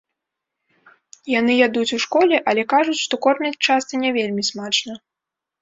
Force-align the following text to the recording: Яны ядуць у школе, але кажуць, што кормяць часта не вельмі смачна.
Яны 1.39 1.57
ядуць 1.67 1.95
у 1.99 2.01
школе, 2.05 2.35
але 2.53 2.65
кажуць, 2.73 2.97
што 3.05 3.21
кормяць 3.27 3.63
часта 3.69 4.03
не 4.07 4.15
вельмі 4.17 4.43
смачна. 4.53 4.93